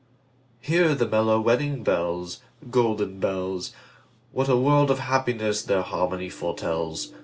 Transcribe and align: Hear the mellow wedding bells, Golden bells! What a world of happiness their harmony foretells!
Hear 0.61 0.95
the 0.95 1.07
mellow 1.07 1.39
wedding 1.39 1.83
bells, 1.83 2.41
Golden 2.71 3.19
bells! 3.19 3.71
What 4.31 4.49
a 4.49 4.57
world 4.57 4.89
of 4.89 4.97
happiness 4.97 5.61
their 5.61 5.83
harmony 5.83 6.27
foretells! 6.27 7.13